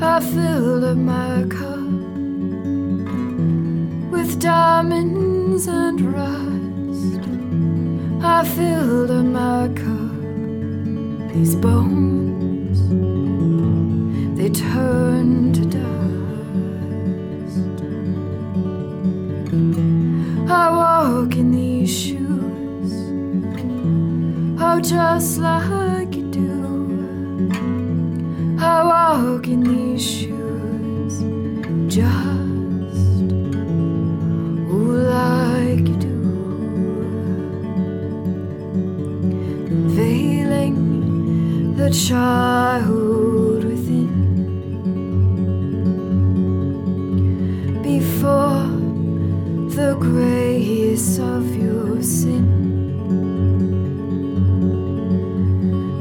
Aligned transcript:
I 0.00 0.20
filled 0.20 0.84
up 0.84 0.96
my 0.96 1.44
cup 1.48 1.77
with 4.28 4.40
diamonds 4.40 5.66
and 5.66 6.00
rust. 6.14 7.22
I 8.22 8.44
filled 8.44 9.10
up 9.10 9.24
my 9.24 9.68
cup, 9.74 11.32
these 11.32 11.54
bones, 11.54 12.78
they 14.38 14.50
turn 14.50 15.52
to 15.54 15.64
dust. 15.64 15.84
I 20.50 20.64
walk 20.78 21.34
in 21.36 21.50
these 21.50 21.90
shoes, 21.90 22.92
oh, 24.60 24.80
just 24.80 25.38
like 25.38 26.14
you 26.14 26.30
do. 26.30 27.48
I 28.60 28.84
walk 28.84 29.48
in 29.48 29.62
these 29.62 30.04
shoes 30.04 31.22
just 31.94 32.27
the 41.78 41.90
child 41.90 43.62
within 43.62 44.10
before 47.84 48.66
the 49.76 49.94
grace 50.00 51.20
of 51.20 51.54
your 51.54 52.02
sin. 52.02 52.48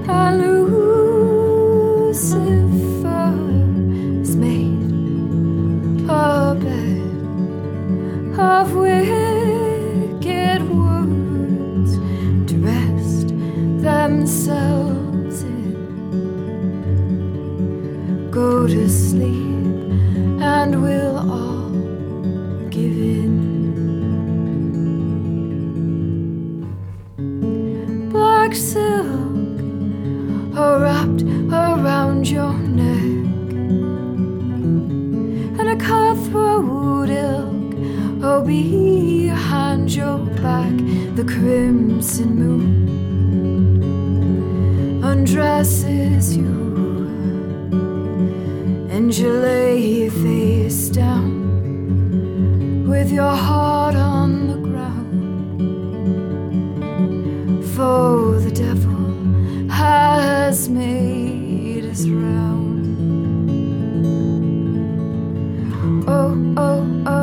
And 0.10 0.42
Lucifer 2.02 2.34
is 4.24 4.36
made 4.36 4.82
a 6.10 6.56
bed 6.60 7.12
of 8.40 8.74
wicked 8.74 10.62
words 10.72 11.92
to 12.50 12.56
rest 12.66 13.28
themselves 13.84 15.07
Go 18.38 18.68
to 18.68 18.88
sleep, 18.88 19.66
and 20.40 20.72
we'll 20.84 21.18
all 21.18 21.72
give 22.70 22.98
in. 23.16 23.34
Black 28.12 28.54
silk 28.54 29.58
wrapped 30.54 31.24
around 31.52 32.30
your 32.30 32.54
neck, 32.54 33.26
and 35.60 35.70
a 35.70 35.76
cutthroat 35.76 37.10
ilk, 37.10 37.74
oh, 38.24 38.42
behind 38.46 39.96
your 39.96 40.20
back, 40.44 40.78
the 41.16 41.24
crimson 41.26 42.36
moon 42.36 42.70
undresses 45.04 46.38
you, 46.38 46.67
with 53.08 53.16
your 53.16 53.36
heart 53.36 53.96
on 53.96 54.48
the 54.48 54.58
ground. 54.68 55.14
For 57.74 58.38
the 58.42 58.52
devil 58.52 59.70
has 59.70 60.68
made 60.68 61.86
us 61.86 62.06
round. 62.06 62.86
Oh, 66.06 66.36
oh, 66.58 66.84
oh, 67.06 67.17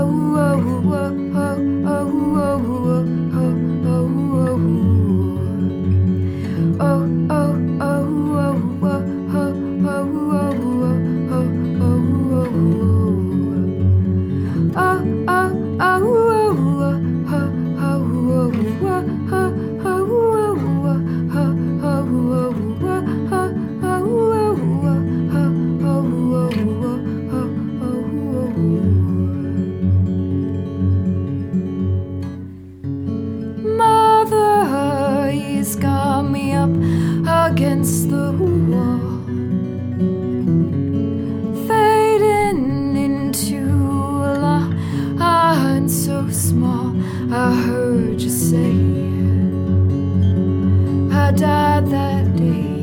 I 51.27 51.31
died 51.31 51.87
that 51.87 52.37
day, 52.37 52.83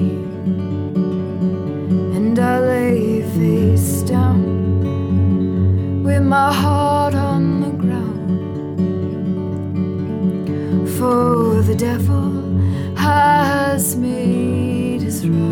and 2.18 2.40
I 2.40 2.60
lay 2.60 3.22
face 3.38 4.02
down 4.02 6.04
with 6.04 6.24
my 6.24 6.52
heart 6.52 7.14
on 7.14 7.62
the 7.62 7.70
ground. 7.84 8.80
For 10.98 11.62
the 11.62 11.76
devil 11.76 12.32
has 12.96 13.96
made 13.96 15.04
his 15.04 15.30
round. 15.30 15.51